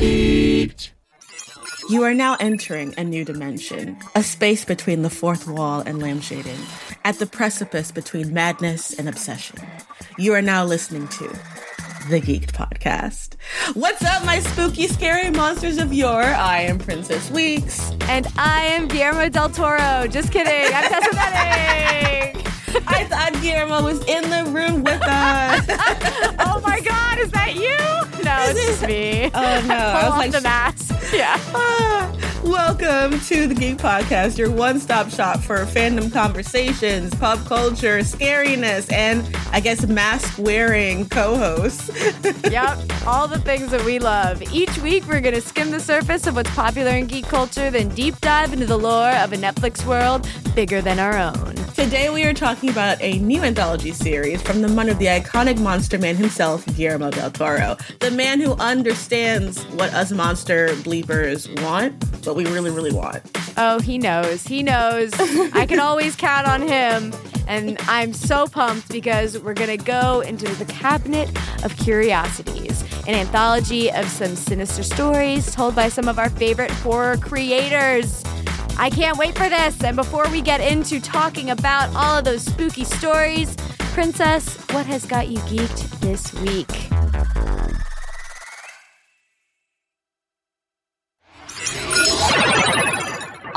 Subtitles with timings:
[0.00, 0.70] You
[2.04, 6.58] are now entering a new dimension, a space between the fourth wall and lampshading,
[7.04, 9.58] at the precipice between madness and obsession.
[10.16, 11.24] You are now listening to
[12.08, 13.34] the Geeked Podcast.
[13.74, 16.22] What's up, my spooky, scary monsters of yore?
[16.22, 17.90] I am Princess Weekes.
[18.02, 20.06] And I am Guillermo del Toro.
[20.06, 20.72] Just kidding.
[20.74, 22.46] I'm Tessa Netting.
[22.86, 25.66] I thought Guillermo was in the room with us.
[26.38, 28.07] oh my God, is that you?
[28.50, 29.30] It's just me.
[29.34, 30.94] Oh no, I was like, the mask.
[31.12, 31.36] Yeah.
[31.54, 32.27] Ah.
[32.48, 39.22] Welcome to the Geek Podcast, your one-stop shop for fandom conversations, pop culture, scariness, and
[39.52, 41.90] I guess mask-wearing co-hosts.
[42.50, 42.78] yep.
[43.06, 44.40] All the things that we love.
[44.50, 47.90] Each week, we're going to skim the surface of what's popular in geek culture, then
[47.90, 51.54] deep dive into the lore of a Netflix world bigger than our own.
[51.78, 55.60] Today we are talking about a new anthology series from the man of the iconic
[55.60, 57.76] monster man himself, Guillermo del Toro.
[58.00, 63.20] The man who understands what us monster bleepers want, but we really, really want.
[63.56, 64.46] Oh, he knows.
[64.46, 65.10] He knows.
[65.52, 67.12] I can always count on him.
[67.48, 71.28] And I'm so pumped because we're going to go into the Cabinet
[71.64, 77.16] of Curiosities, an anthology of some sinister stories told by some of our favorite horror
[77.16, 78.22] creators.
[78.78, 79.82] I can't wait for this.
[79.82, 85.04] And before we get into talking about all of those spooky stories, Princess, what has
[85.06, 86.68] got you geeked this week?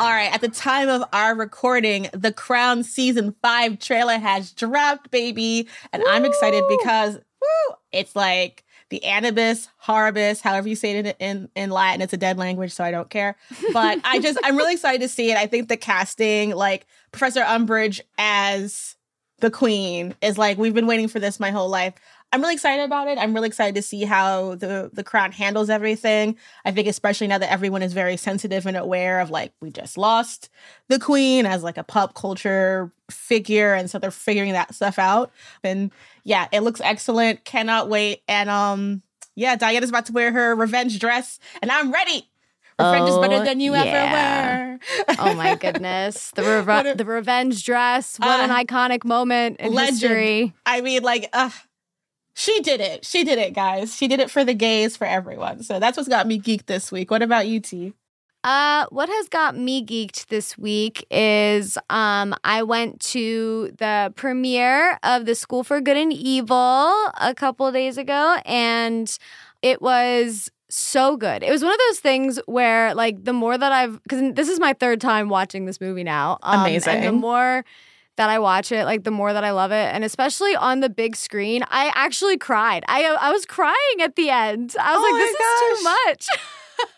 [0.02, 5.12] All right, at the time of our recording, the Crown season five trailer has dropped,
[5.12, 5.68] baby.
[5.94, 11.14] And I'm excited because woo, it's like the Anubis, Horribus, however you say it in,
[11.20, 12.02] in, in Latin.
[12.02, 13.38] It's a dead language, so I don't care.
[13.74, 15.38] But I just, I'm really excited to see it.
[15.38, 18.96] I think the casting, like Professor Umbridge as
[19.38, 21.94] the queen, is like, we've been waiting for this my whole life.
[22.34, 23.18] I'm really excited about it.
[23.18, 26.38] I'm really excited to see how the the crown handles everything.
[26.64, 29.98] I think especially now that everyone is very sensitive and aware of like we just
[29.98, 30.50] lost
[30.88, 35.32] the queen as like a pop culture figure and so they're figuring that stuff out.
[35.64, 35.92] And
[36.24, 37.44] yeah, it looks excellent.
[37.44, 38.24] Cannot wait.
[38.28, 39.02] And um
[39.36, 42.30] yeah, Diana's about to wear her revenge dress and I'm ready.
[42.80, 43.84] Revenge is better Oh, than you yeah.
[43.84, 45.16] ever were.
[45.20, 46.32] Oh my goodness.
[46.32, 48.18] The, reve- a- the revenge dress.
[48.18, 50.00] What an Uh, iconic moment in legend.
[50.00, 50.54] history.
[50.66, 51.52] I mean, like, uh,
[52.34, 53.06] she did it.
[53.06, 53.96] She did it, guys.
[53.96, 55.64] She did it for the gays, for everyone.
[55.64, 57.12] So that's what's got me geeked this week.
[57.12, 57.94] What about you, T?
[58.44, 64.98] Uh, what has got me geeked this week is um, I went to the premiere
[65.04, 69.16] of The School for Good and Evil a couple of days ago, and
[69.62, 71.44] it was so good.
[71.44, 74.60] It was one of those things where, like, the more that I've, because this is
[74.60, 76.40] my third time watching this movie now.
[76.42, 76.66] um,
[76.96, 77.64] And the more
[78.22, 79.90] that I watch it, like, the more that I love it.
[79.96, 82.84] And especially on the big screen, I actually cried.
[82.88, 84.76] I, I was crying at the end.
[84.80, 85.84] I was Oh like, this is too
[86.30, 86.90] much.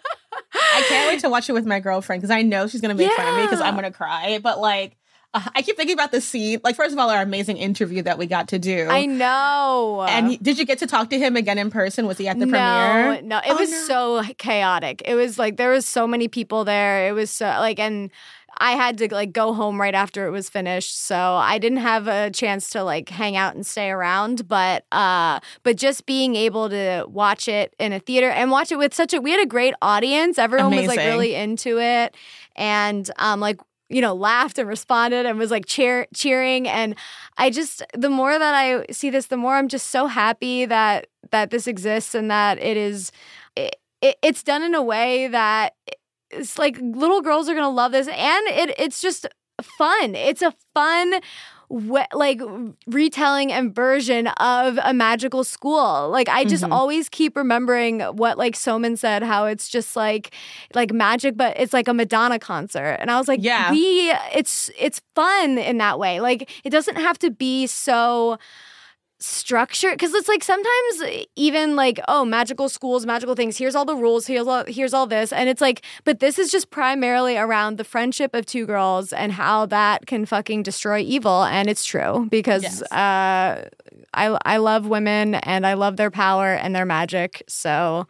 [0.54, 3.10] I can't wait to watch it with my girlfriend because I know she's gonna make
[3.14, 4.40] fun of me because I'm gonna cry.
[4.44, 4.98] But like,
[5.34, 6.60] I keep thinking about the scene.
[6.64, 8.88] Like, first of all, our amazing interview that we got to do.
[8.90, 10.06] I know.
[10.08, 12.06] And did you get to talk to him again in person?
[12.06, 13.22] Was he at the no, premiere?
[13.24, 14.22] no, it Oh, was no.
[14.22, 15.02] so chaotic.
[15.06, 17.08] It was like there was so many people there.
[17.08, 18.12] It was so like and
[18.60, 21.02] I had to like go home right after it was finished.
[21.02, 25.40] So I didn't have a chance to like hang out and stay around, but uh
[25.64, 29.14] but just being able to watch it in a theater and watch it with such
[29.14, 30.38] a we had a great audience.
[30.38, 32.16] Everyone was like really into it
[32.56, 36.96] and um like you know laughed and responded and was like cheer cheering and
[37.38, 41.08] I just the more that I see this the more I'm just so happy that
[41.32, 43.12] that this exists and that it is
[43.56, 45.74] it, it, it's done in a way that
[46.32, 49.28] it's like little girls are to love this and it it's just
[49.62, 50.16] fun.
[50.16, 51.20] It's a fun
[51.74, 52.40] we- like
[52.86, 56.08] retelling and version of a magical school.
[56.12, 56.72] Like I just Mhm.
[56.72, 60.36] always keep remembering what like Soman said how it's just like
[60.76, 62.98] like magic but it's like a Madonna concert.
[63.00, 63.72] And I was like Yeah.
[63.72, 66.20] we it's it's fun in that way.
[66.20, 68.38] Like it doesn't have to be so
[69.24, 73.96] structure because it's like sometimes even like oh magical schools magical things here's all the
[73.96, 77.78] rules here's all here's all this and it's like but this is just primarily around
[77.78, 82.28] the friendship of two girls and how that can fucking destroy evil and it's true
[82.30, 82.82] because Yes.
[82.92, 83.70] uh
[84.14, 88.08] I I love women and I love their power and their magic so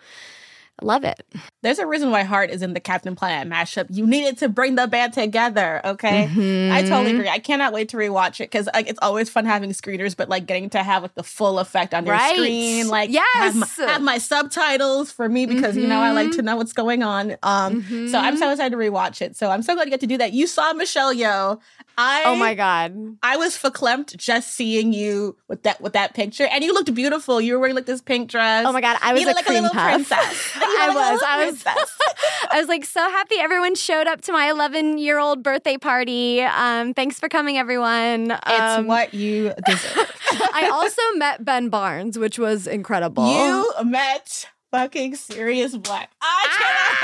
[0.84, 1.26] love it
[1.62, 3.88] There's a reason why Heart is in the Captain Planet mashup.
[3.90, 6.24] You needed to bring the band together, okay?
[6.72, 7.16] I totally Mhm.
[7.16, 7.30] agree.
[7.30, 10.46] I cannot wait to rewatch it because like it's always fun having screeners, but like
[10.46, 12.36] getting to have like the full effect on your Right.
[12.36, 13.90] screen, like have my, Yes.
[13.90, 16.36] have my subtitles for me because you know I like Mhm.
[16.36, 17.38] to know what's going on.
[17.44, 19.36] Um, so I'm so excited to rewatch it.
[19.38, 20.34] So I'm so glad you get to do that.
[20.34, 21.60] You saw Michelle Yeoh.
[21.98, 26.46] I oh my god I was verklempt just seeing you with that with that picture,
[26.52, 27.40] and you looked beautiful.
[27.40, 28.66] You were wearing like this pink dress.
[28.68, 30.52] oh my god I was you a look like a little puff princess.
[30.80, 31.22] I was.
[31.26, 31.64] I was.
[32.52, 36.42] I was like so happy everyone showed up to my 11 year old birthday party.
[36.42, 38.32] Um, thanks for coming, everyone.
[38.32, 40.12] It's Um, what you deserve.
[40.54, 43.26] I also met Ben Barnes, which was incredible.
[43.28, 46.12] you met fucking Sirius Black.
[46.22, 46.58] I Ah!
[46.58, 46.98] cannot.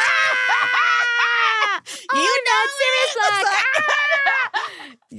[2.11, 3.65] Oh, you not know Sirius Black.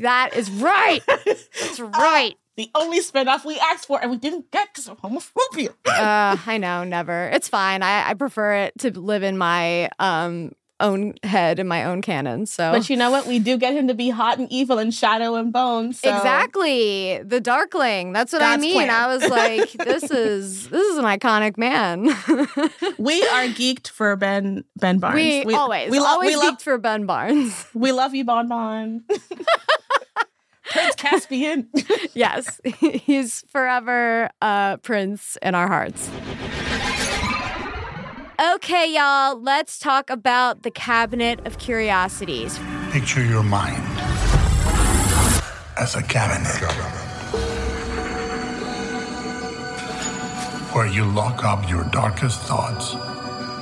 [0.03, 1.03] That is right.
[1.07, 2.37] That's right.
[2.61, 5.71] The only spinoff we asked for and we didn't get because of homophobia.
[5.87, 7.31] Uh, I know, never.
[7.33, 7.83] It's fine.
[7.83, 12.47] I, I prefer it to live in my um own head and my own canon.
[12.47, 13.27] So But you know what?
[13.27, 15.93] We do get him to be hot and evil and shadow and bone.
[15.93, 16.09] So.
[16.09, 17.21] Exactly.
[17.23, 18.13] The Darkling.
[18.13, 18.73] That's what I mean.
[18.73, 18.91] plan.
[18.91, 22.07] I was like, this is this is an iconic man.
[22.99, 25.45] We are geeked for Ben Ben Barnes.
[25.47, 27.67] we, always, we love always we love geeked for Ben Barnes.
[27.75, 29.05] we love you, Bon Bon.
[30.71, 31.69] Prince Caspian.
[32.15, 36.09] yes, he's forever uh, Prince in our hearts.
[38.55, 42.59] Okay, y'all, let's talk about the Cabinet of Curiosities.
[42.91, 43.83] Picture your mind
[45.77, 46.47] as a cabinet
[50.75, 52.95] where you lock up your darkest thoughts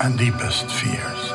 [0.04, 1.30] and deepest fears.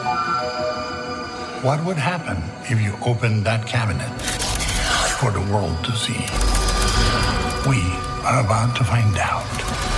[1.63, 2.37] What would happen
[2.71, 4.52] if you opened that cabinet
[5.19, 6.25] for the world to see?
[7.69, 7.81] We
[8.25, 9.92] are about to find out.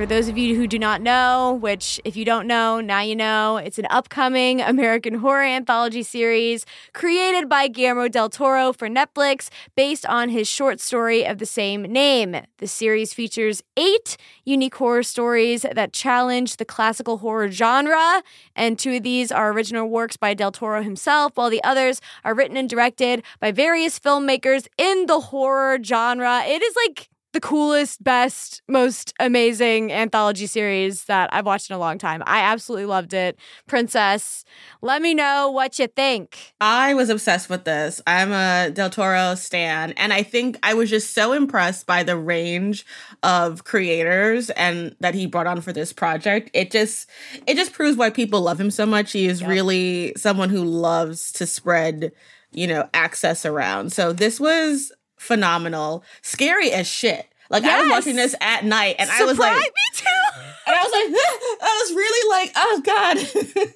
[0.00, 3.14] For those of you who do not know, which if you don't know, now you
[3.14, 6.64] know, it's an upcoming American horror anthology series
[6.94, 11.82] created by Guillermo del Toro for Netflix based on his short story of the same
[11.82, 12.34] name.
[12.56, 14.16] The series features eight
[14.46, 18.22] unique horror stories that challenge the classical horror genre,
[18.56, 22.34] and two of these are original works by del Toro himself, while the others are
[22.34, 26.42] written and directed by various filmmakers in the horror genre.
[26.46, 31.78] It is like the coolest, best, most amazing anthology series that I've watched in a
[31.78, 32.22] long time.
[32.26, 33.38] I absolutely loved it.
[33.66, 34.44] Princess,
[34.82, 36.54] let me know what you think.
[36.60, 38.00] I was obsessed with this.
[38.06, 42.16] I'm a Del Toro stan, and I think I was just so impressed by the
[42.16, 42.84] range
[43.22, 46.50] of creators and that he brought on for this project.
[46.52, 47.08] It just
[47.46, 49.12] it just proves why people love him so much.
[49.12, 52.12] He is really someone who loves to spread,
[52.52, 53.92] you know, access around.
[53.92, 57.26] So this was phenomenal, scary as shit.
[57.50, 60.40] Like I was watching this at night, and I was like, Surprise me too.
[60.66, 61.22] and I was like,
[61.62, 62.82] I was really like, oh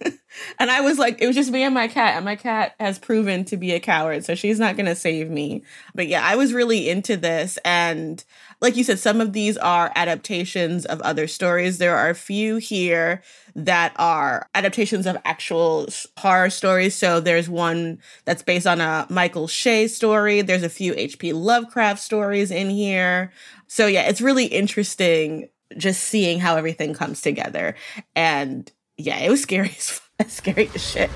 [0.04, 0.12] God.
[0.58, 2.16] and I was like, it was just me and my cat.
[2.16, 4.24] And my cat has proven to be a coward.
[4.24, 5.62] So she's not to save me.
[5.94, 7.58] But yeah, I was really into this.
[7.64, 8.22] And
[8.60, 11.78] like you said, some of these are adaptations of other stories.
[11.78, 13.22] There are a few here
[13.54, 16.94] that are adaptations of actual horror stories.
[16.94, 20.42] So there's one that's based on a Michael Shea story.
[20.42, 21.32] There's a few H.P.
[21.32, 23.32] Lovecraft stories in here.
[23.66, 27.74] So yeah, it's really interesting just seeing how everything comes together.
[28.14, 29.70] And yeah, it was scary
[30.18, 31.10] as scary as shit.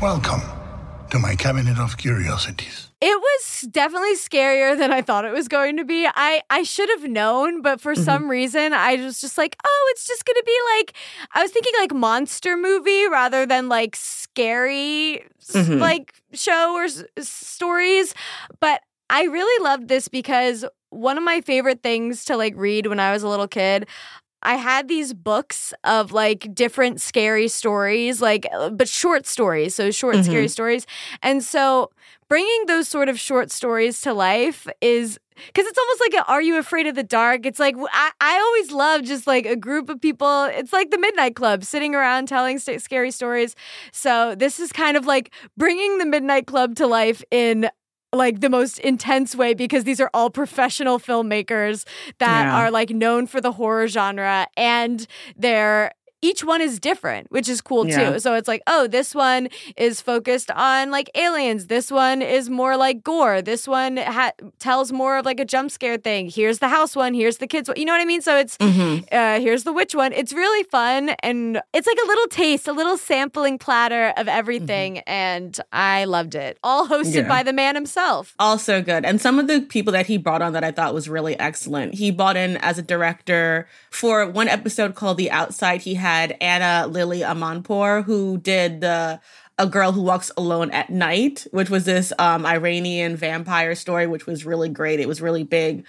[0.00, 0.42] Welcome
[1.10, 2.88] to my cabinet of curiosities.
[3.06, 6.06] It was definitely scarier than I thought it was going to be.
[6.06, 10.06] I, I should have known, but for some reason, I was just like, oh, it's
[10.06, 10.96] just going to be like,
[11.34, 15.22] I was thinking like monster movie rather than like scary
[15.52, 15.80] Mhm.
[15.80, 18.14] like show or s- stories.
[18.58, 18.80] But
[19.10, 23.12] I really loved this because one of my favorite things to like read when I
[23.12, 23.86] was a little kid.
[24.44, 29.74] I had these books of like different scary stories, like, uh, but short stories.
[29.74, 30.86] So, short, scary stories.
[31.22, 31.90] And so,
[32.28, 36.42] bringing those sort of short stories to life is because it's almost like a, are
[36.42, 39.88] you afraid of the dark it's like I, I always love just like a group
[39.88, 43.56] of people it's like the midnight club sitting around telling st- scary stories
[43.92, 47.68] so this is kind of like bringing the midnight club to life in
[48.14, 51.84] like the most intense way because these are all professional filmmakers
[52.18, 52.56] that Yeah.
[52.56, 55.06] are like known for the horror genre and
[55.36, 55.92] they're
[56.28, 58.12] each one is different, which is cool Yeah.
[58.12, 58.18] too.
[58.18, 61.66] So it's like, oh, this one is focused on like aliens.
[61.66, 63.42] This one is more like gore.
[63.42, 66.30] This one ha- tells more of like a jump scare thing.
[66.30, 67.12] Here's the house one.
[67.14, 67.76] Here's the kids one.
[67.78, 68.22] You know what I mean?
[68.22, 70.12] So it's uh, here's the witch one.
[70.20, 74.98] It's really fun and it's like a little taste, a little sampling platter of everything,
[75.00, 76.58] and I loved it.
[76.62, 77.28] All hosted Yeah.
[77.28, 78.34] by the man himself.
[78.38, 79.04] Also good.
[79.04, 81.94] And some of the people that he brought on that I thought was really excellent.
[82.02, 86.86] He brought in as a director for one episode called The Outside, he had Ana
[86.86, 89.20] Lily Amirpour, who did the
[89.56, 94.26] a girl who walks alone at night, which was this um, Iranian vampire story, which
[94.26, 94.98] was really great.
[94.98, 95.84] It was really big.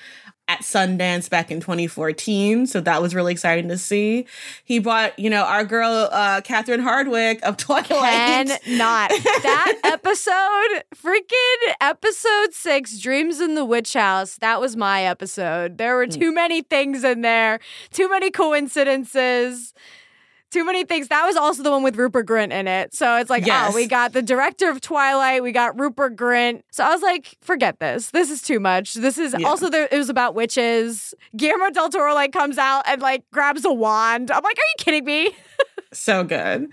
[0.48, 2.68] at Sundance back in 2014.
[2.68, 4.28] So that was really exciting to see.
[4.64, 7.88] He brought, you know, our girl, uh, Catherine Hardwicke of Twilight.
[7.90, 9.10] Can not.
[9.10, 15.80] That episode, freaking episode six, Dreams in the Witch House, that was my episode.
[15.80, 19.74] There were too many things in there, too many coincidences
[20.56, 21.10] too many things.
[21.10, 22.94] That was also the one with Rupert Grint in it.
[22.96, 23.72] So it's like, Yes.
[23.72, 26.62] oh, we got the director of Twilight, we got Rupert Grint.
[26.72, 28.12] So I was like, forget this.
[28.12, 28.94] This is too much.
[28.94, 29.48] This is Yeah.
[29.48, 29.88] also there.
[29.92, 31.14] It was about witches.
[31.36, 34.32] Guillermo del Toro like comes out and like grabs a wand.
[34.32, 35.32] I'm like, are you kidding me?
[35.94, 36.68] so good.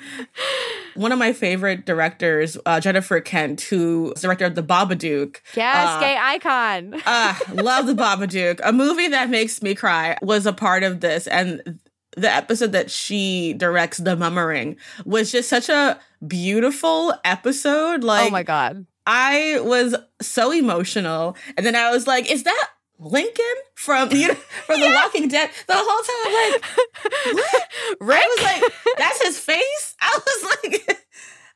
[0.95, 5.37] One of my favorite directors, uh, Jennifer Kent, who is director of The Babadook.
[5.57, 7.01] Yes, Uh, gay icon.
[7.07, 8.61] Ah, love The Babadook.
[8.63, 11.27] A movie that makes me cry was a part of this.
[11.27, 11.79] And
[12.17, 18.05] the episode that she directs, The Murmuring, was just such a beautiful episode.
[18.05, 18.87] Oh like, oh my god.
[19.07, 21.37] I was so emotional.
[21.57, 24.35] And then I was like, is that Lincoln from you know,
[24.67, 25.51] from The Walking Dead?
[25.67, 26.65] The whole time I'm like,
[27.35, 27.69] what?
[28.19, 29.97] I was like, that's his face?
[30.01, 30.99] I was like,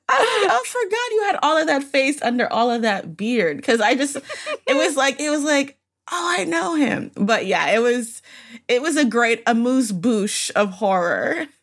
[0.08, 3.16] I was like, oh, forgot you had all of that face under all of that
[3.16, 3.62] beard.
[3.62, 5.78] Cause I just it was like it was like,
[6.12, 7.10] oh, I know him.
[7.16, 8.22] But yeah, it was
[8.68, 11.46] it was a great amuse bouche of horror.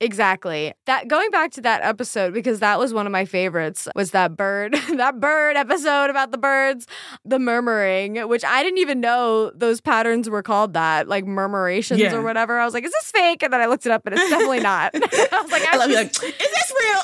[0.00, 0.72] Exactly.
[0.86, 4.36] That going back to that episode because that was one of my favorites was that
[4.36, 6.86] bird that bird episode about the birds,
[7.24, 12.14] the murmuring, which I didn't even know those patterns were called that, like murmurations Yeah.
[12.14, 12.60] or whatever.
[12.60, 13.42] I was like, is this fake?
[13.42, 14.92] And then I looked it up and it's definitely not.
[14.94, 17.00] I was like, I love you like, is this real?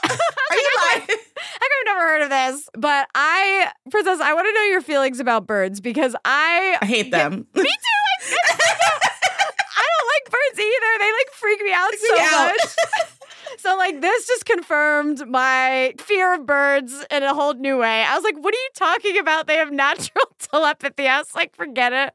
[0.50, 1.08] Are you lying?
[1.54, 2.68] I've never heard of this.
[2.76, 7.10] But I, Princess, I want to know your feelings about birds because I I hate
[7.10, 7.46] them.
[7.54, 8.36] Me too.
[9.76, 10.98] I don't like birds either.
[11.00, 12.46] They like freak me out so out.
[12.46, 12.76] much.
[13.58, 18.02] so like this just confirmed my fear of birds in a whole new way.
[18.02, 19.46] I was like, what are you talking about?
[19.46, 21.08] They have natural telepathy.
[21.08, 22.14] I was like, forget it.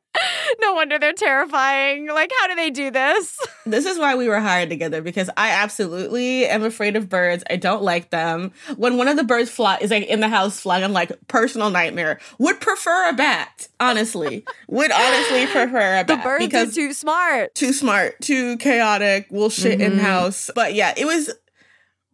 [0.61, 2.07] No wonder they're terrifying.
[2.07, 3.37] Like, how do they do this?
[3.65, 7.43] This is why we were hired together because I absolutely am afraid of birds.
[7.51, 8.51] I don't like them.
[8.77, 11.69] When one of the birds fly is like in the house flying, I'm like personal
[11.69, 12.19] nightmare.
[12.39, 14.43] Would prefer a bat, honestly.
[14.69, 17.53] Would honestly prefer a The bat birds because are too smart.
[17.53, 19.99] too smart, too chaotic, will shit in mm-hmm.
[19.99, 20.49] house.
[20.55, 21.31] But yeah, it was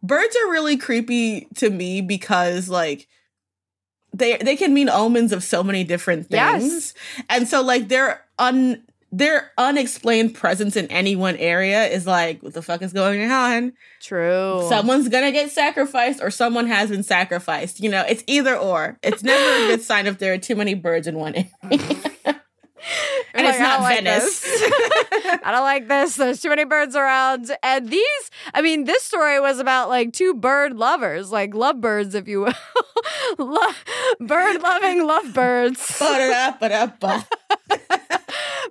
[0.02, 3.08] birds are really creepy to me because like
[4.12, 6.62] they they can mean omens of so many different Yes.
[6.62, 6.94] things.
[7.28, 8.82] And so like their un
[9.12, 13.72] their unexplained presence in any one area is like, what the fuck is going on?
[14.00, 14.64] True.
[14.68, 17.80] Someone's gonna get sacrificed or someone has been sacrificed.
[17.80, 18.98] You know, it's either or.
[19.02, 22.40] It's never a good sign if there are too many birds in one area.
[23.34, 24.42] and Like, it's I not Venice.
[25.44, 26.16] I don't like this.
[26.16, 27.50] There's too many birds around.
[27.62, 32.28] And these, I mean, this story was about like two bird lovers, like lovebirds, if
[32.28, 32.54] you will.
[33.38, 33.58] Lo-
[34.20, 35.98] bird loving lovebirds.
[35.98, 37.26] Ba-da-da-ba-da-ba.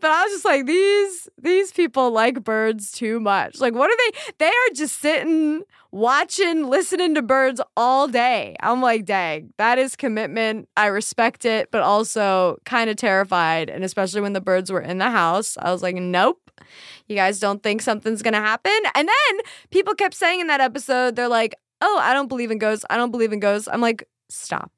[0.01, 3.59] But I was just like, these these people like birds too much.
[3.59, 4.33] Like, what are they?
[4.39, 8.55] They are just sitting, watching, listening to birds all day.
[8.61, 10.67] I'm like, dang, that is commitment.
[10.77, 13.69] I respect it, but also kind of terrified.
[13.69, 16.39] And especially when the birds were in the house, I was like, nope.
[17.07, 18.71] You guys don't think something's gonna happen?
[18.95, 22.57] And then people kept saying in that episode, they're like, oh, I don't believe in
[22.57, 22.85] ghosts.
[22.89, 23.67] I don't believe in ghosts.
[23.71, 24.71] I'm like, stop.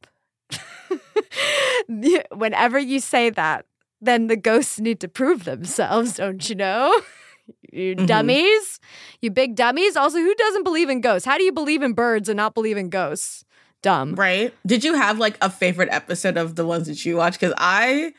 [1.88, 3.66] Whenever you say that,
[4.02, 6.94] then the ghosts need to prove themselves, don't you know?
[7.72, 8.08] You Mhm.
[8.08, 8.80] dummies.
[9.22, 9.96] You big dummies.
[9.96, 11.26] Also, who doesn't believe in ghosts?
[11.26, 13.46] How do you believe in birds and not believe in ghosts?
[13.82, 14.16] Dumb.
[14.16, 14.54] Right?
[14.66, 17.40] Did you have like a favorite episode of the ones that you watched?
[17.40, 18.14] Because I,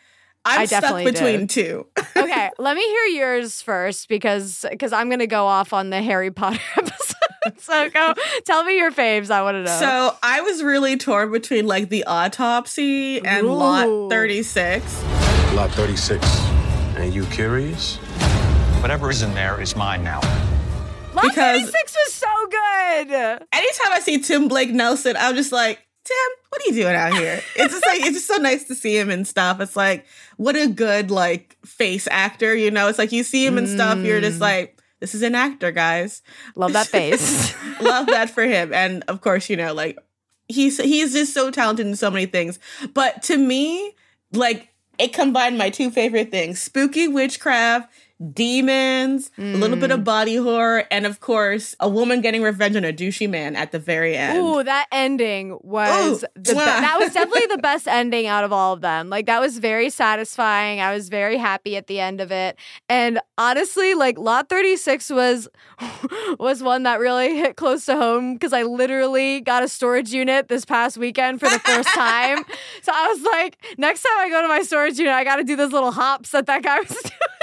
[0.47, 1.51] I'm I stuck between did.
[1.51, 1.87] two.
[2.17, 6.31] okay, let me hear yours first because because I'm gonna go off on the Harry
[6.31, 7.61] Potter episode.
[7.61, 8.15] so go
[8.47, 9.31] tell me your faves.
[9.31, 9.79] I want to know.
[9.79, 13.53] So I was really torn between like the autopsy and Ooh.
[13.53, 15.28] Lot 36.
[15.55, 16.25] Lot 36.
[16.97, 17.97] And you curious?
[18.81, 20.21] Whatever is in there is mine now.
[21.15, 23.47] Lot because- 36 was so good.
[23.53, 26.17] Anytime I see Tim Blake Nelson, I'm just like, Tim,
[26.51, 27.43] what are you doing out here?
[27.57, 29.61] It's just like it's just so nice to see him and stuff.
[29.61, 32.89] It's like what a good like face actor, you know.
[32.89, 34.25] It's like you see him and stuff, you're Mm.
[34.25, 36.23] just like, this is an actor, guys.
[36.57, 37.53] Love that face.
[37.81, 39.97] love that for him and of course you know like
[40.49, 42.59] he's he's just so talented in so many things
[42.93, 43.93] but to me
[44.33, 44.68] like
[44.99, 47.91] it combined my two favorite things spooky witchcraft
[48.35, 50.05] demons, a little bit of mm.
[50.05, 53.79] body horror, and of course, a woman getting revenge on a douchey man at the
[53.79, 54.39] very end.
[54.39, 58.53] Ooh, that ending was Ooh, the be- that was definitely the best ending out of
[58.53, 59.09] all of them.
[59.09, 60.81] Like that was very satisfying.
[60.81, 62.57] I was very happy at the end of it.
[62.89, 65.49] And honestly, like Lot 36 was
[66.39, 70.49] was one that really hit close to home because I literally got a storage unit
[70.49, 72.45] this past weekend for the first time.
[72.83, 75.45] so I was like, next time I go to my storage unit, I got to
[75.45, 77.38] do those little hops that that guy was doing.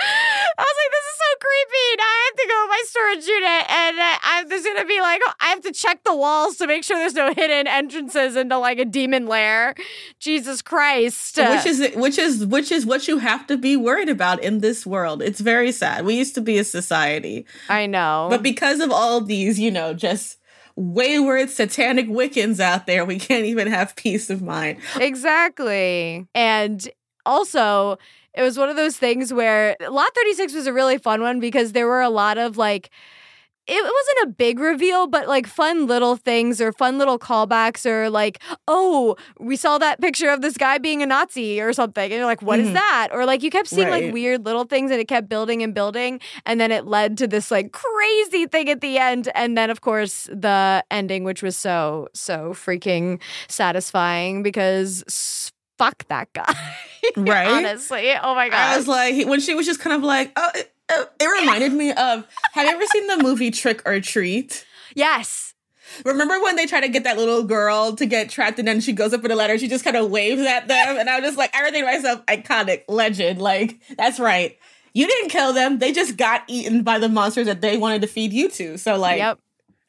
[0.00, 1.96] I was like, this is so creepy.
[1.96, 5.00] Now I have to go to my storage unit, and uh, I, there's gonna be
[5.00, 8.58] like, I have to check the walls to make sure there's no hidden entrances into
[8.58, 9.74] like a demon lair.
[10.18, 11.38] Jesus Christ!
[11.38, 14.86] which is which is which is what you have to be worried about in this
[14.86, 15.22] world.
[15.22, 16.04] It's very sad.
[16.04, 19.70] We used to be a society, I know, but because of all of these, you
[19.70, 20.38] know, just
[20.76, 24.78] wayward satanic Wiccans out there, we can't even have peace of mind.
[24.96, 26.26] exactly.
[26.34, 26.88] And
[27.26, 27.98] also,
[28.34, 31.72] it was one of those things where Lot 36 was a really fun one because
[31.72, 32.90] there were a lot of like.
[33.72, 38.10] It wasn't a big reveal, but like fun little things or fun little callbacks or
[38.10, 42.02] like, oh, we saw that picture of this guy being a Nazi or something.
[42.02, 42.72] And you're like, what is Mhm.
[42.72, 43.08] that?
[43.12, 44.04] Or like you kept seeing Right.
[44.06, 46.20] like weird little things and it kept building and building.
[46.46, 49.30] And then it led to this like crazy thing at the end.
[49.36, 55.04] And then, of course, the ending, which was so, so freaking satisfying because
[55.80, 56.54] fuck that guy.
[57.16, 57.48] Right?
[57.48, 58.12] Honestly.
[58.22, 58.58] Oh my God.
[58.58, 60.70] I was like, when she was just kind of like, oh, it,
[61.18, 62.26] it reminded me of.
[62.52, 64.66] Have you ever seen the movie Trick or Treat?
[64.94, 65.54] yes.
[66.04, 68.92] Remember when they try to get that little girl to get trapped and then she
[68.92, 71.28] goes up in a ladder, she just kind of waves at them, and I was
[71.30, 74.56] just like, I think myself, iconic, legend, like that's right.
[74.92, 78.08] You didn't kill them; they just got eaten by the monsters that they wanted to
[78.08, 78.76] feed you to.
[78.76, 79.40] So like, yep.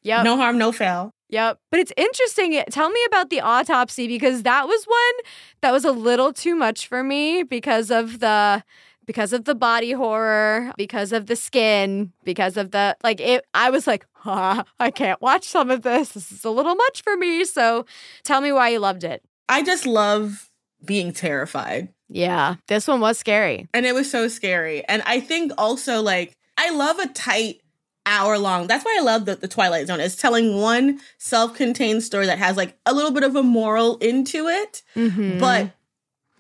[0.02, 0.24] Yep.
[0.24, 1.14] no harm, no foul.
[1.32, 1.60] Yep.
[1.72, 2.62] But it's interesting.
[2.70, 5.26] Tell me about the autopsy because that was one
[5.62, 8.64] that was a little too much for me because of the
[9.06, 13.70] because of the body horror, because of the skin, because of the like it I
[13.70, 16.12] was like, ah, I can't watch some of this.
[16.12, 17.46] This is a little much for me.
[17.46, 17.86] So
[18.24, 19.24] tell me why you loved it.
[19.48, 20.50] I just love
[20.84, 21.90] being terrified.
[22.10, 22.56] Yeah.
[22.68, 23.70] This one was scary.
[23.74, 24.84] And it was so scary.
[24.86, 27.61] And I think also like I love a tight
[28.06, 28.68] hour long.
[28.68, 30.00] That's why I love the, the Twilight Zone.
[30.00, 34.48] It's telling one self-contained story that has like a little bit of a moral into
[34.48, 35.40] it, Mhm.
[35.40, 35.72] but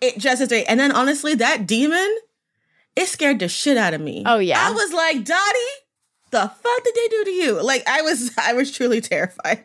[0.02, 0.66] it just is great.
[0.68, 2.18] And then honestly, that demon,
[2.96, 4.24] it scared the shit out of me.
[4.26, 4.68] Oh, yeah.
[4.68, 5.58] I was like, Dottie,
[6.32, 7.62] the fuck did they do to you?
[7.64, 9.64] Like I was I was truly terrified.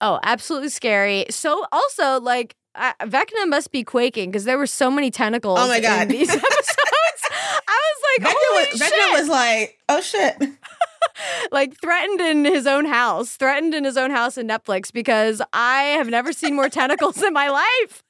[0.00, 1.26] Oh, absolutely scary.
[1.30, 5.58] So also like uh, Vecna must be quaking because there were so many tentacles.
[5.60, 6.08] Oh my in God.
[6.08, 6.76] these episodes.
[7.68, 8.92] I was like, Vecna holy was, shit!
[8.92, 10.36] Vecna was like, oh shit.
[11.50, 15.82] Like threatened in his own house, threatened in his own house in Netflix because I
[15.98, 18.02] have never seen more tentacles in my life.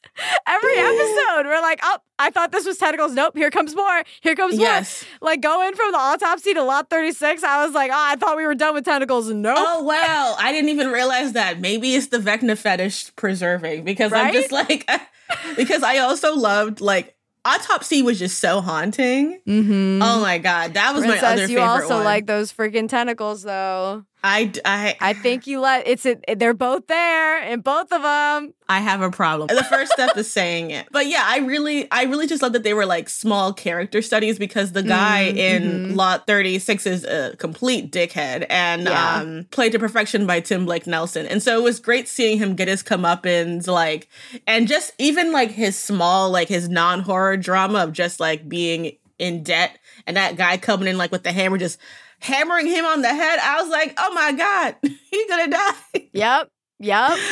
[0.47, 3.14] Every episode, we're like, oh, I thought this was tentacles.
[3.14, 4.03] Nope, here comes more.
[4.21, 5.05] Here comes Yes.
[5.21, 5.31] more.
[5.31, 8.45] Like going from the autopsy to lot 36, I was like, oh, I thought we
[8.47, 9.31] were done with tentacles.
[9.31, 9.57] Nope.
[9.59, 10.35] Oh wow!
[10.38, 11.61] I didn't even realize that.
[11.61, 14.88] Maybe it's the Vecna fetish preserving because I'm just like
[15.57, 19.40] because I also loved like autopsy was just so haunting.
[19.46, 20.03] Mm-hmm.
[20.03, 22.05] Oh my god, that was my other Princess, you favorite also one.
[22.05, 24.05] like those freaking tentacles, though.
[24.23, 28.03] I d- I I think you let it's a, they're both there in both of
[28.03, 28.53] them.
[28.69, 29.49] I have a problem.
[29.49, 30.87] The first step is saying it.
[30.93, 34.39] But yeah, I really I really just love that they were like small character studies
[34.39, 35.97] because the guy Mm, in mhm.
[35.97, 39.17] Lot 36 is a complete dickhead and Yeah.
[39.21, 41.27] um played to perfection by Tim Blake Nelson.
[41.27, 44.09] And so it was great seeing him get his comeuppance like
[44.47, 49.43] and just even like his small like his non-horror drama of just like being in
[49.43, 51.79] debt and that guy coming in like with the hammer just
[52.21, 53.39] hammering him on the head.
[53.43, 56.51] I was like, "Oh my god, he's going to die." Yep.
[56.79, 57.19] Yep.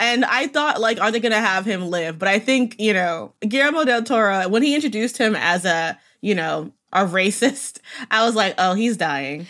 [0.00, 2.18] And I thought, like, are they going to have him live?
[2.18, 6.34] But I think, you know, Guillermo del Toro, when he introduced him as a, you
[6.34, 7.78] know, a racist,
[8.10, 9.46] I was like, oh, he's dying.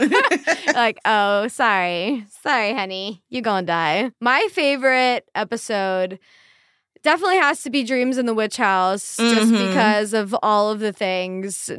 [0.74, 2.26] like, oh, sorry.
[2.42, 3.22] Sorry, honey.
[3.28, 4.10] You gonna die.
[4.20, 6.18] My favorite episode
[7.02, 9.68] definitely has to be Dreams in the Witch House, just Mhm.
[9.68, 11.70] because of all of the things.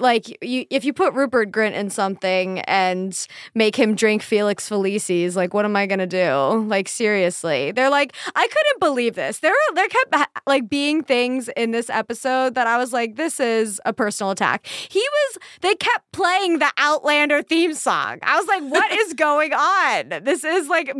[0.00, 3.18] Like, you, if you put Rupert Grint in something and
[3.54, 6.64] make him drink Felix Felicis, like, what am I gonna do?
[6.68, 7.72] Like, seriously.
[7.72, 9.38] They're like, I couldn't believe this.
[9.38, 10.14] There were, there kept,
[10.46, 14.66] like, being things in this episode that I was like, this is a personal attack.
[14.66, 18.18] He was, they kept playing the Outlander theme song.
[18.22, 20.24] I was like, what is going on?
[20.24, 20.94] This is like a,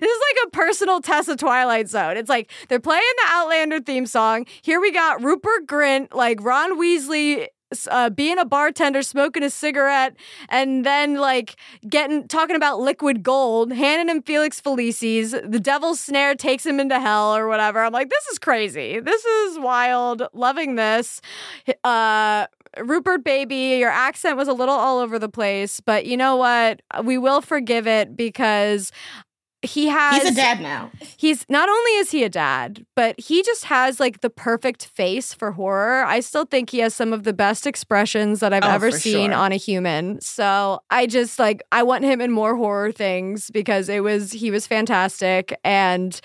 [0.00, 2.16] this is like a personal test of Twilight Zone.
[2.16, 4.46] It's like they're playing the Outlander theme song.
[4.62, 7.48] Here we got Rupert Grint, like Ron Weasley.
[7.90, 10.14] Uh, being a bartender, smoking a cigarette,
[10.50, 11.56] and then like
[11.88, 15.32] getting talking about liquid gold, handing him Felix Felicis.
[15.32, 17.82] The devil's snare takes him into hell or whatever.
[17.82, 19.00] I'm like, this is crazy.
[19.00, 20.22] This is wild.
[20.32, 21.20] Loving this.
[21.82, 22.46] Uh,
[22.78, 26.82] Rupert baby, your accent was a little all over the place, but you know what?
[27.02, 28.92] We will forgive it because
[29.62, 30.90] he has He's a dad now.
[31.16, 35.32] he's not only is he a dad, but he just has like the perfect face
[35.34, 36.04] for horror.
[36.04, 39.30] I still think he has some of the best expressions that I've Oh, ever seen
[39.30, 39.38] sure.
[39.38, 40.20] on a human.
[40.20, 44.50] So I just like I want him in more horror things because it was he
[44.50, 46.20] was fantastic and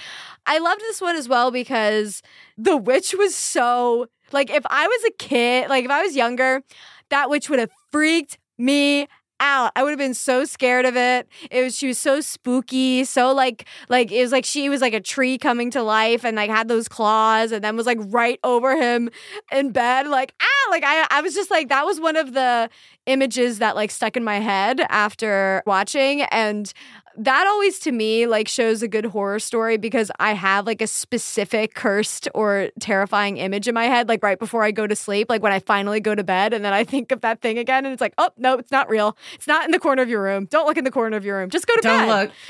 [0.46, 2.22] I loved this one as well because
[2.58, 6.62] the witch was so like if I was a kid, like if I was younger,
[7.10, 9.08] that witch would have freaked me
[9.42, 9.72] out.
[9.76, 11.28] I would have been so scared of it.
[11.50, 14.94] It was she was so spooky, so like like it was like she was like
[14.94, 18.40] a tree coming to life and like had those claws and then was like right
[18.44, 19.10] over him
[19.52, 22.70] in bed like ah like I I was just like that was one of the
[23.12, 26.72] images that like stuck in my head after watching and
[27.18, 30.88] that always to me like shows a good horror story because I have like a
[30.88, 35.28] specific cursed or terrifying image in my head like right before I go to sleep
[35.30, 37.86] like when I finally go to bed and then I think of that thing again
[37.86, 39.18] and it's like oh no it's not real.
[39.36, 40.46] It's not in the corner of your room.
[40.46, 41.50] Don't look in the corner of your room.
[41.50, 42.08] Just go to Don't bed.
[42.08, 42.32] look.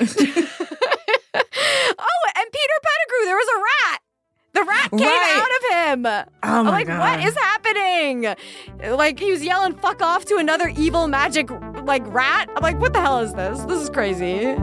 [1.34, 4.00] oh and Peter Pettigrew there was a rat
[4.54, 5.42] the rat came Right.
[5.42, 7.00] out of him Oh I'm my like, god.
[7.18, 8.34] what is happening?
[8.96, 11.50] Like he was yelling "fuck off" to another evil magic
[11.84, 12.48] like rat.
[12.56, 13.60] I'm like, what the hell is this?
[13.60, 14.54] This is crazy.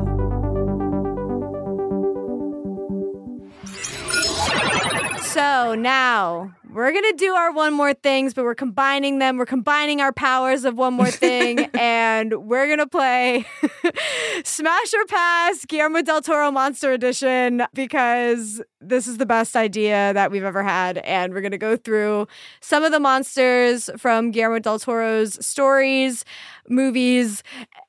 [5.30, 9.38] So now we're gonna do our one more things, but we're combining them.
[9.38, 13.46] We're combining our powers of one more thing, and we're gonna play
[14.44, 20.32] Smash or Pass Guillermo del Toro Monster Edition because this is the best idea that
[20.32, 22.28] we've ever had, and we're gonna go through
[22.60, 26.26] some of the monsters from Guillermo del Toro's stories,
[26.68, 27.44] movies,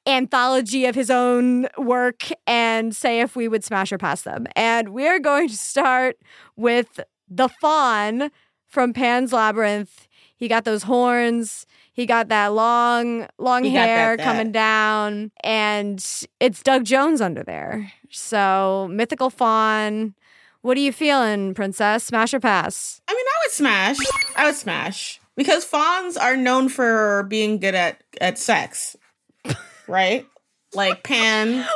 [0.07, 4.47] anthology of his own work, and say if we would smash or pass them.
[4.57, 6.19] And we are going to start
[6.57, 7.01] with
[7.31, 8.31] the fawn
[8.67, 10.07] from Pan's Labyrinth.
[10.37, 11.67] He got those horns.
[11.93, 14.25] He got that long, long He hair that- that.
[14.25, 16.05] coming down, and
[16.41, 17.93] it's Doug Jones under there.
[18.11, 20.15] So mythical fawn.
[20.63, 22.05] What are you feeling, princess?
[22.05, 23.01] Smash or pass?
[23.09, 23.97] I mean, I would smash.
[24.37, 28.97] I would smash because fawns are known for being good at at sex,
[29.89, 30.27] right?
[30.75, 31.67] Like Pan, What?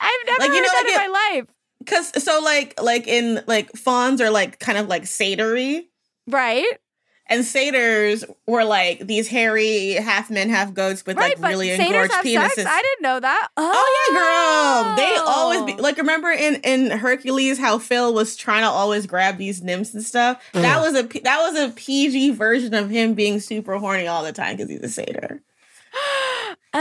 [0.00, 1.46] I've never Like, you heard know, that like in it- my life.
[1.84, 5.82] Because so like like in like fawns are like kind of like satyry,
[6.26, 6.66] Right?
[7.26, 12.12] and satyrs were like these hairy half men half goats with right, like really engorged
[12.12, 12.50] penises.
[12.50, 12.66] sex?
[12.70, 13.48] I didn't know that.
[13.56, 14.96] Oh yeah, girl.
[14.96, 15.24] They oh.
[15.26, 15.82] always be Oh.
[15.82, 20.02] like remember in in Hercules how Phil was trying to always grab these nymphs and
[20.02, 20.42] stuff.
[20.52, 24.22] That was a P- that was a PG version of him being super horny all
[24.22, 25.40] the time because he's a satyr.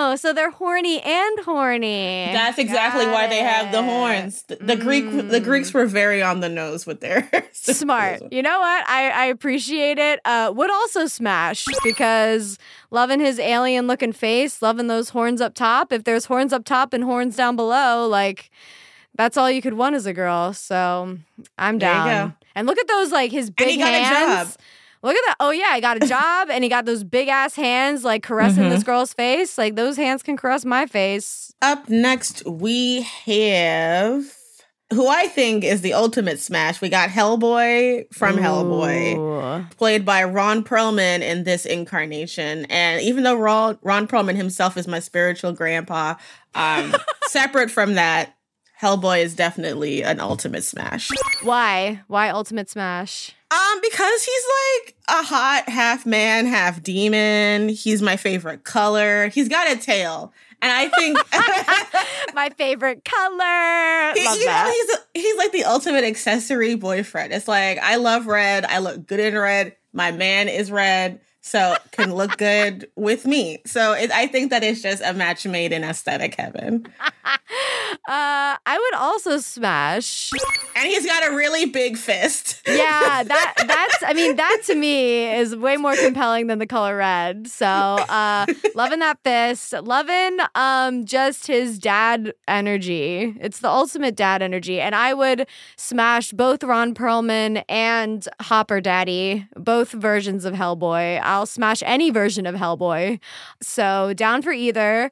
[0.00, 2.30] Oh, so they're horny and horny.
[2.32, 4.42] That's exactly Got why they have the horns.
[4.44, 5.44] The, the Greek the Mm.
[5.44, 8.22] Greeks were very on the nose with their Smart.
[8.32, 8.88] You know what?
[8.88, 10.20] I, I appreciate it.
[10.24, 12.58] Uh, would also smash because
[12.92, 15.92] loving his alien looking face, loving those horns up top.
[15.92, 18.50] If there's horns up top and horns down below, like
[19.16, 20.52] that's all you could want as a girl.
[20.52, 21.18] So
[21.58, 22.28] I'm There you down.
[22.28, 22.34] go.
[22.54, 24.56] And look at those like his big he got a hands.
[25.00, 25.08] Job.
[25.08, 25.36] Look at that.
[25.40, 28.64] Oh yeah, I got a job and he got those big ass hands like caressing
[28.64, 28.70] Mm-hmm.
[28.70, 29.56] this girl's face.
[29.58, 31.52] Like those hands can caress my face.
[31.62, 34.24] Up next we have
[34.92, 36.80] who I think is the ultimate smash.
[36.80, 39.70] We got Hellboy from Hellboy.
[39.76, 42.64] Played by Ron Perlman in this incarnation.
[42.70, 46.14] And even though Ron, Ron Perlman himself is my spiritual grandpa,
[46.54, 46.94] um,
[47.26, 48.34] separate from that,
[48.80, 51.10] Hellboy is definitely an ultimate smash.
[51.42, 52.00] Why?
[52.06, 53.32] Why ultimate smash?
[53.50, 54.42] Um, because he's
[54.84, 57.70] like a hot half man, half demon.
[57.70, 59.28] He's my favorite color.
[59.28, 60.32] He's got a tail.
[60.60, 61.16] And I think
[62.34, 64.12] my favorite color.
[64.14, 64.72] He- Love you know,
[65.14, 67.32] he's he's like the ultimate accessory boyfriend.
[67.32, 68.64] It's like I love red.
[68.64, 69.76] I look good in red.
[69.92, 73.62] My man is red, so can look good with me.
[73.66, 76.86] So it, I think that it's just a match made in aesthetic heaven.
[78.06, 78.10] Uh,
[78.66, 80.30] I would also smash.
[80.76, 82.62] And he's got a really big fist.
[82.66, 84.04] Yeah, that that's.
[84.04, 87.48] I mean, that to me is way more compelling than the color red.
[87.48, 93.34] So, uh, loving that fist, loving um just his dad energy.
[93.40, 99.46] It's the ultimate dad energy, and I would smash both Ron Perlman and Hopper Daddy,
[99.56, 101.20] both versions of Hellboy.
[101.22, 103.20] I'll smash any version of Hellboy.
[103.60, 105.10] So down for either.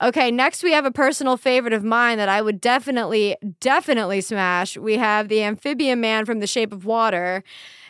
[0.00, 4.76] Okay, next we have a personal favorite of mine that I would definitely, definitely smash.
[4.76, 7.42] We have the amphibian man from The Shape of Water,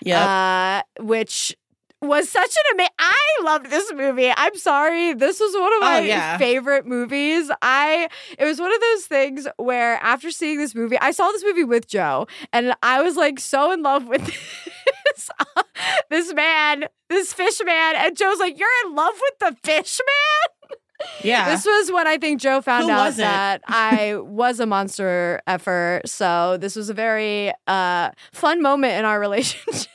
[0.03, 0.19] Yep.
[0.27, 1.55] uh, which
[2.01, 2.93] was such an amazing.
[2.99, 4.33] I loved this movie.
[4.35, 6.39] I'm sorry, this was one of Oh, my yeah.
[6.39, 7.51] favorite movies.
[7.61, 11.43] I it was one of those things where after seeing this movie, I saw this
[11.45, 14.25] movie with Joe, and I was like so in love with
[15.15, 15.31] this
[16.09, 20.48] this man, this fish man, and Joe's like, "You're in love with the fish man."
[21.23, 21.51] Yeah.
[21.51, 26.01] This was when I think Joe found Who out that I was a monster effer.
[26.05, 29.89] So this was a very uh, fun moment in our relationship.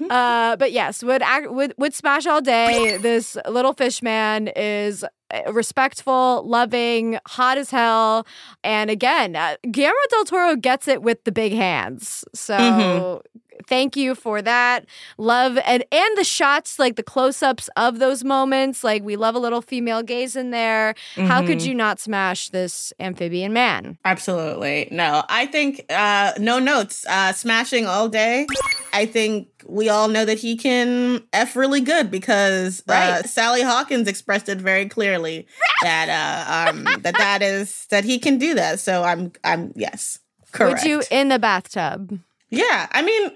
[0.10, 2.96] uh, but yes, would act would would smash all day.
[2.98, 8.26] This little fish man is uh, respectful, loving, hot as hell,
[8.62, 12.24] and again, uh, Guillermo del Toro gets it with the big hands.
[12.34, 12.56] So.
[12.56, 13.20] Mhm.
[13.66, 14.84] Thank you for that.
[15.18, 18.84] Love and and the shots, like the close-ups of those moments.
[18.84, 20.94] Like we love a little female gaze in there.
[21.16, 21.64] How could Mhm.
[21.66, 23.98] you not smash this amphibian man?
[24.04, 24.88] Absolutely.
[24.90, 27.04] No, I think uh no notes.
[27.08, 28.46] Uh smashing all day.
[28.92, 33.28] I think we all know that he can F really good because uh, Right.
[33.28, 35.46] Sally Hawkins expressed it very clearly
[35.82, 38.80] that uh um that that is that he can do that.
[38.80, 40.20] So I'm I'm yes.
[40.52, 40.82] Correct.
[40.82, 42.18] Would you in the bathtub?
[42.50, 43.30] Yeah, I mean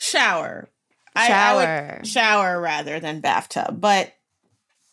[0.00, 0.68] shower.
[1.14, 1.96] I- I Shower.
[1.98, 4.12] would shower rather than bathtub, but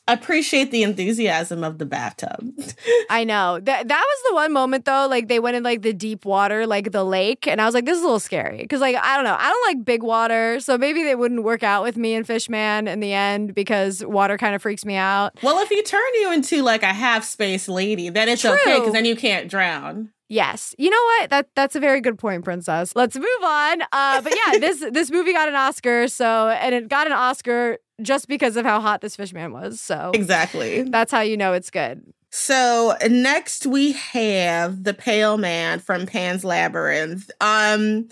[0.10, 2.54] appreciate the enthusiasm of the bathtub.
[3.10, 5.06] I know that that was the one moment though.
[5.08, 7.86] Like they went in like the deep water, like the lake, and I was like,
[7.86, 10.60] this is a little scary because like I don't know, I don't like big water,
[10.60, 14.38] so maybe they wouldn't work out with me and Fishman in the end because water
[14.40, 15.38] kind of freaks me out.
[15.44, 18.94] Well, if he turn you into like a half space lady, then it's okay because
[18.94, 20.10] then you can't drown.
[20.30, 20.76] Yes.
[20.78, 21.30] You know what?
[21.30, 22.96] That that's a very good point, Princess.
[22.96, 23.82] Let's move on.
[23.92, 27.78] Uh, but yeah, this this movie got an Oscar, so and it got an Oscar
[28.02, 29.80] just because of how hot this fish man was.
[29.80, 30.84] So Exactly.
[30.84, 32.04] that's how you know it's good.
[32.30, 37.32] So next we have the Pale Man from Pan's Labyrinth.
[37.40, 38.10] Um,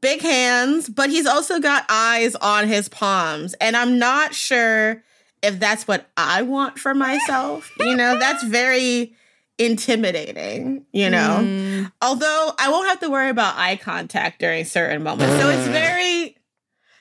[0.00, 5.02] big hands, but he's also got eyes on his palms, and I'm not sure
[5.42, 7.70] if that's what I want for myself.
[7.80, 9.12] you know, that's very
[9.58, 10.86] intimidating.
[10.92, 11.40] You know.
[11.42, 15.34] Mm, Although I won't have to worry about eye contact during certain moments.
[15.40, 16.36] So it's very,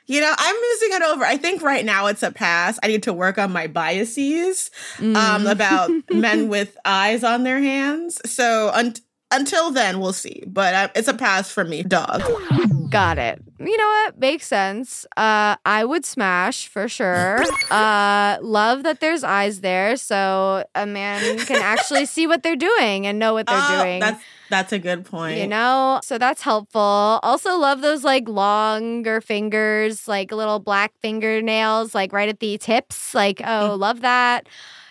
[0.06, 1.26] you know, I'm musing it over.
[1.26, 2.80] I think right now it's a pass.
[2.82, 5.52] I need to work on my biases um, mm.
[5.52, 8.20] about men with eyes on their hands.
[8.26, 8.96] So un-
[9.32, 10.44] until then, we'll see.
[10.48, 12.24] But uh, it's a pass for me, dog.
[12.90, 13.42] Got it.
[13.60, 14.18] You know what?
[14.20, 15.06] Makes sense.
[15.18, 17.44] Uh, I would smash for sure.
[17.70, 23.06] Uh, love that there's eyes there, so a man can actually see what they're doing
[23.06, 24.00] and know what they're Oh, doing.
[24.00, 25.38] That's that's a good point.
[25.38, 26.80] You know, so that's helpful.
[27.24, 33.14] Also, love those like longer fingers, like little black fingernails, like right at the tips.
[33.14, 33.80] Like, oh, Mm.
[33.80, 34.48] love that.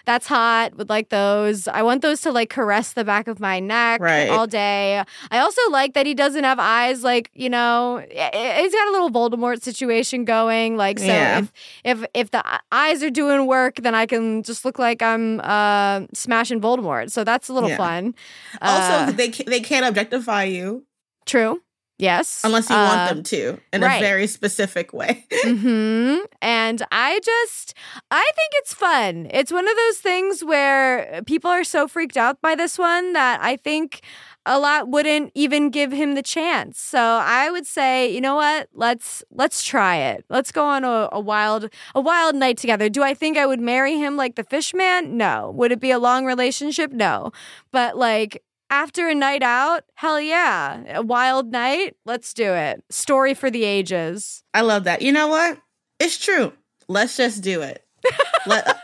[0.06, 0.76] That's hot.
[0.76, 1.66] Would like those.
[1.68, 4.28] I want those to like caress the back of my neck Right.
[4.30, 5.02] all day.
[5.32, 7.02] I also like that he doesn't have eyes.
[7.02, 10.76] Like, you know, he's got a little Voldemort situation going.
[10.76, 11.38] Like, so Yeah.
[11.40, 11.52] if
[11.84, 15.40] if if the e- eyes are doing work, then I can just look like I'm
[15.40, 17.10] uh, smashing Voldemort.
[17.10, 17.76] So that's a little Yeah.
[17.76, 18.14] fun.
[18.62, 20.84] Also, Uh, they they can't objectify you
[21.26, 21.60] True.
[21.98, 22.42] Yes.
[22.44, 23.96] unless you Uh, want them to in right.
[23.96, 25.24] a very specific way.
[25.44, 27.74] hmm And I just,
[28.10, 29.28] I think it's fun.
[29.30, 33.40] It's one of those things where people are so freaked out by this one that
[33.42, 34.00] I think
[34.44, 36.78] a lot wouldn't even give him the chance.
[36.78, 38.68] So I would say, you know what?
[38.74, 40.24] Let's let's try it.
[40.28, 42.88] Let's go on a, a wild a wild night together.
[42.88, 45.16] Do I think I would marry him like the fish man?
[45.16, 45.50] No.
[45.56, 46.92] Would it be a long relationship?
[46.92, 47.32] No.
[47.72, 50.82] But like after a night out, hell yeah.
[50.96, 52.82] A wild night, let's do it.
[52.90, 54.42] Story for the ages.
[54.54, 55.02] I love that.
[55.02, 55.58] You know what?
[56.00, 56.52] It's true.
[56.88, 57.84] Let's just do it.
[58.46, 58.78] Let,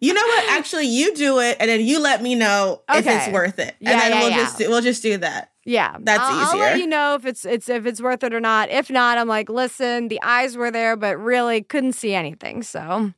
[0.00, 0.50] you know what?
[0.58, 3.90] Actually, you do it, and then you let me know if it's worth it, Yeah,
[3.92, 4.36] and then yeah, we'll yeah.
[4.36, 5.50] just do, we'll just do that.
[5.66, 6.84] Yeah, That's I'll, I'll let easier.
[6.84, 8.70] you know if it's it's if it's worth it or not.
[8.70, 12.62] If not, I'm like, listen, the eyes were there, but really couldn't see anything.
[12.62, 13.12] So,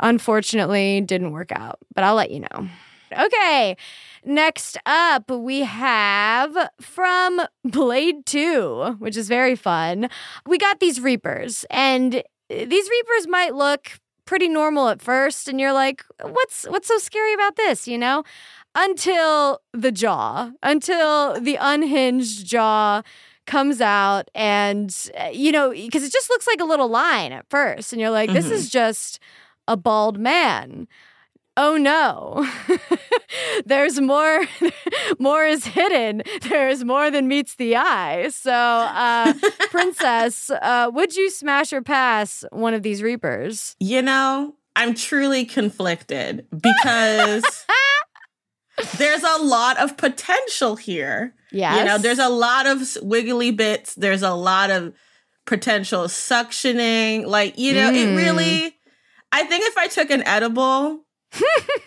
[0.00, 1.78] unfortunately, didn't work out.
[1.94, 2.68] But I'll let you know.
[3.12, 3.76] Okay.
[4.24, 10.08] Next up, we have from Blade 2, which is very fun.
[10.46, 15.72] We got these Reapers, and these Reapers might look pretty normal at first, and you're
[15.72, 18.22] like, what's what's so scary about this, you know?
[18.76, 23.02] Until the jaw, until the unhinged jaw
[23.48, 27.46] comes out, and uh, you know, because it just looks like a little line at
[27.50, 28.52] first, and you're like, this Mhm.
[28.52, 29.18] is just
[29.66, 30.86] a bald man
[31.56, 32.46] oh no
[33.66, 34.44] there's more
[35.18, 39.34] more is hidden there's more than meets the eye so uh
[39.70, 45.44] princess uh would you smash or pass one of these reapers You know, I'm truly
[45.44, 47.66] conflicted because
[48.96, 51.34] there's a lot of potential here.
[51.50, 53.94] yes You know, there's a lot of wiggly bits.
[53.94, 54.94] There's a lot of
[55.46, 57.26] potential suctioning.
[57.26, 58.16] Like, you know, it Mm.
[58.16, 58.74] really,
[59.30, 61.04] I think if I took an edible,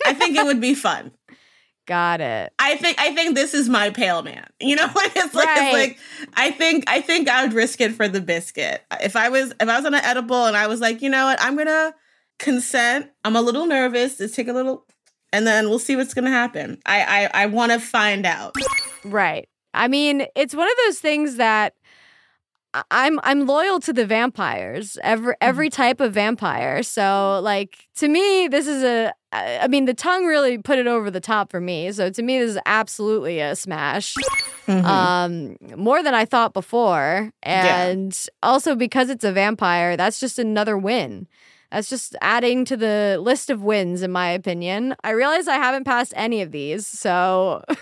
[0.06, 1.12] I think it would be fun.
[1.88, 2.52] Got it.
[2.58, 4.48] I think I think this is my pale man.
[4.60, 5.64] You know, it's like Right.
[5.68, 6.00] it's like
[6.34, 8.82] I think I think I would risk it for the biscuit.
[9.02, 11.26] If I was if I was on an edible and I was like, you know
[11.26, 11.94] what, I'm gonna
[12.40, 13.12] consent.
[13.24, 14.20] I'm a little nervous.
[14.20, 14.86] Let's take a little,
[15.32, 16.80] and then we'll see what's gonna happen.
[16.88, 18.56] I I, I want to find out.
[19.04, 19.48] Right.
[19.76, 21.76] I mean, it's one of those things that
[22.92, 24.98] I'm I'm loyal to the vampires.
[25.04, 26.84] Every every type of vampire.
[26.84, 31.12] So like to me, this is a I mean, the tongue really put it over
[31.12, 31.92] the top for me.
[31.92, 34.16] So to me, this is absolutely a smash.
[34.68, 37.32] Um, more than I thought before.
[37.46, 37.86] Yeah.
[37.86, 41.28] And also because it's a vampire, that's just another win.
[41.72, 44.96] That's just adding to the list of wins, in my opinion.
[45.04, 47.76] I realize I haven't passed any of these, so I,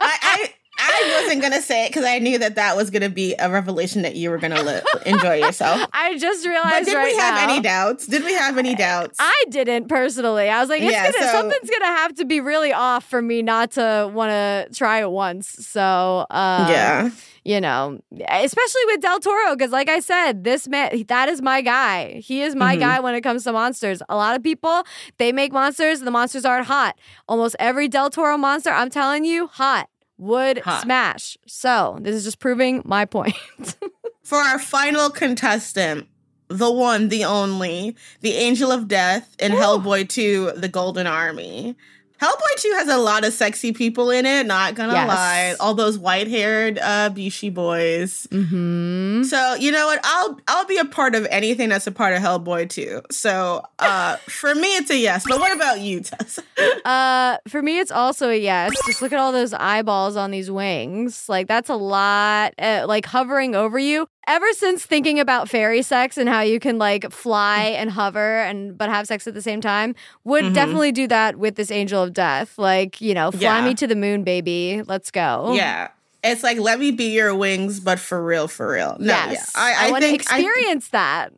[0.00, 0.54] I
[0.92, 4.02] I wasn't gonna say it because I knew that that was gonna be a revelation
[4.02, 5.88] that you were gonna enjoy yourself.
[5.92, 7.52] I just But realized did right we have now.
[7.52, 8.06] any doubts?
[8.06, 9.16] Did we have any doubts?
[9.20, 10.48] I didn't personally.
[10.48, 13.22] I was like, it's Yeah, gonna so- something's gonna have to be really off for
[13.22, 15.48] me not to want to try it once.
[15.66, 17.10] So uh, yeah.
[17.44, 21.60] you know, especially with Del Toro, because like I said, this man that is my
[21.62, 22.20] guy.
[22.24, 22.80] He is my Mhm.
[22.80, 24.02] guy when it comes to monsters.
[24.08, 24.84] A lot of people
[25.18, 26.96] they make monsters, the monsters aren't hot.
[27.28, 29.88] Almost every Del Toro monster, I'm telling you, hot.
[30.20, 30.82] Would Hot.
[30.82, 31.38] smash.
[31.46, 33.34] So this is just proving my point.
[34.22, 36.08] For our final contestant,
[36.48, 41.74] the one, the only, the Angel of Death in Hellboy 2, The Golden Army.
[42.20, 45.08] Hellboy 2 has a lot of sexy people in it, not gonna Yes.
[45.08, 45.54] lie.
[45.58, 48.26] All those white-haired uh Bishi boys.
[48.30, 50.00] hmm So you know what?
[50.04, 53.02] I'll I'll be a part of anything that's a part of Hellboy 2.
[53.10, 55.24] So uh for me it's a yes.
[55.28, 56.38] But what about you, Tess?
[56.84, 58.70] Uh, for me, it's also a yes.
[58.86, 61.26] Just look at all those eyeballs on these wings.
[61.28, 62.52] Like that's a lot.
[62.58, 64.06] Uh, like hovering over you.
[64.26, 68.76] Ever since thinking about fairy sex and how you can like fly and hover and
[68.76, 70.54] but have sex at the same time, would Mhm.
[70.54, 72.58] definitely do that with this angel of death.
[72.58, 73.64] Like you know, fly Yeah.
[73.64, 74.82] me to the moon, baby.
[74.86, 75.52] Let's go.
[75.54, 75.88] Yeah.
[76.22, 78.96] It's like let me be your wings, but for real, for real.
[79.00, 79.52] No, yes.
[79.54, 79.60] yeah.
[79.62, 81.32] I, I, want to think I- experience that.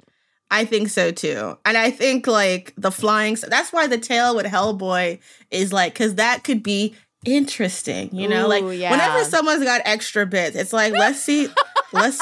[0.51, 1.57] I think so too.
[1.65, 6.17] And I think like the flying that's why the tail with Hellboy is like cuz
[6.17, 8.49] that could be interesting, you know?
[8.49, 8.91] like yeah.
[8.91, 11.49] whenever someone's got extra bits, it's like let's see
[11.93, 12.21] let's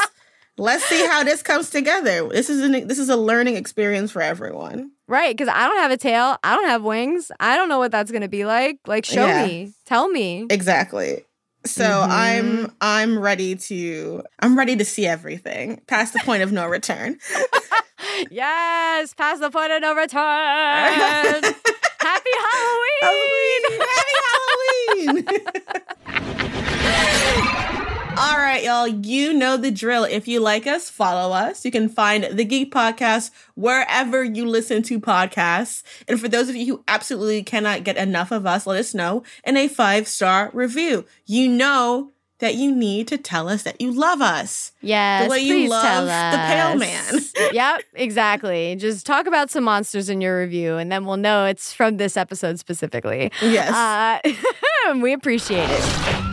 [0.61, 2.29] let's see how this comes together.
[2.29, 4.93] This is an this is a learning experience for everyone.
[5.09, 6.37] Right, because I don't have a tail.
[6.45, 7.33] I don't have wings.
[7.41, 8.79] I don't know what that's gonna be like.
[8.87, 9.47] Like, show Yeah.
[9.47, 9.73] me.
[9.87, 10.47] Tell me.
[10.51, 11.25] Exactly.
[11.67, 12.09] So Mhm.
[12.11, 17.19] I'm I'm ready to I'm ready to see everything past the point of no return.
[18.31, 20.21] Yes, past the point of no return.
[22.01, 23.81] Happy Halloween!
[23.81, 25.25] Happy Halloween!
[28.31, 30.05] All right, y'all, you know the drill.
[30.05, 31.65] If you like us, follow us.
[31.65, 35.83] You can find the Geek Podcast wherever you listen to podcasts.
[36.07, 39.25] And for those of you who absolutely cannot get enough of us, let us know
[39.43, 41.07] in a five star review.
[41.27, 44.71] You know that you need to tell us that you love us.
[44.81, 47.21] Yes, way you love the pale man.
[47.53, 48.77] yep, exactly.
[48.77, 52.17] Just talk about some monsters in your review, and then we'll know it's from this
[52.17, 53.33] episode specifically.
[53.43, 53.75] Yes.
[53.75, 56.30] Uh, we appreciate it.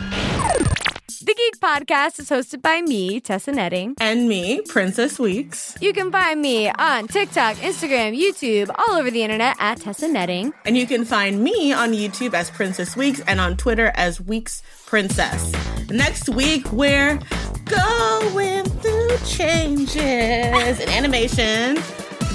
[1.27, 3.95] The Geek Podcast is hosted by me, Tessa Netting.
[3.99, 5.75] and me, Princess Weekes.
[5.81, 10.53] You can find me on TikTok, Instagram, YouTube, all over the internet at Tessa Netting.
[10.63, 14.63] And you can find me on YouTube as Princess Weekes and on Twitter as Weekes
[14.85, 15.51] Princess.
[15.89, 17.19] Next week, we're
[17.65, 21.75] going through changes in animation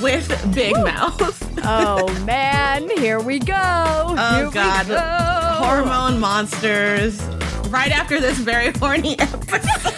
[0.03, 1.49] with Big Mouth.
[1.65, 3.55] Oh man, here we go.
[3.57, 4.89] Oh, Here God.
[4.89, 5.65] go.
[5.65, 7.23] Hormone monsters.
[7.73, 9.95] Right after this very horny episode.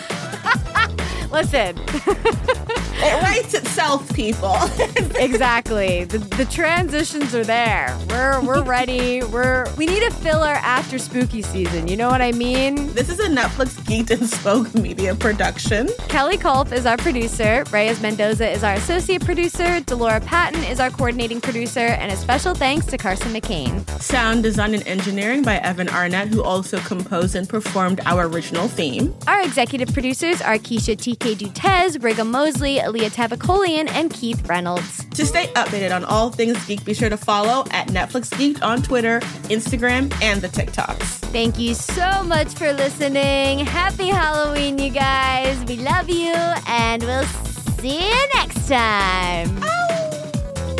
[1.33, 1.77] Listen,
[2.96, 4.54] It writes itself, people.
[5.16, 6.04] exactly.
[6.04, 7.96] The, the transitions are there.
[8.09, 9.22] We're we're ready.
[9.22, 11.88] We're we need a filler after spooky season.
[11.88, 12.92] You know what I mean?
[12.94, 15.88] this is a Netflix Geeked and Spoke media production.
[16.09, 17.64] Kelly Culp is our producer.
[17.70, 19.80] Reyes Mendoza is our associate producer.
[19.80, 21.80] Delora Patton is our coordinating producer.
[21.80, 23.88] And a special thanks to Carson McCain.
[24.00, 29.14] Sound design and engineering by Evan Arnett, who also composed and performed our original theme.
[29.26, 35.05] Our executive producers are Keisha TK Dutez, Brigham Mosley, Aaliyah Tabacolian, and Keith Reynolds.
[35.05, 38.83] To stay updated on all things geek, be sure to follow at Netflix Geeked on
[38.83, 39.20] Twitter,
[39.51, 41.20] Instagram, and the TikToks.
[41.33, 43.61] Thank you so much for listening.
[43.61, 45.62] Happy Halloween, you guys.
[45.64, 46.35] We love you,
[46.66, 49.59] and we'll see you next time.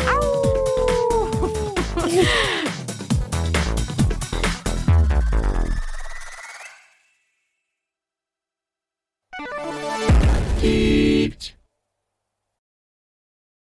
[0.03, 0.31] Ow.